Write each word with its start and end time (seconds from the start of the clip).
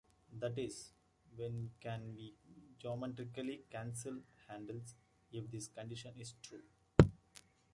That 0.39 0.57
is, 0.57 0.93
when 1.37 1.69
can 1.79 2.15
we 2.15 2.33
geometrically 2.79 3.65
cancel 3.69 4.15
handles 4.47 4.95
if 5.31 5.51
this 5.51 5.67
condition 5.67 6.15
is 6.17 6.33
true? 6.41 6.63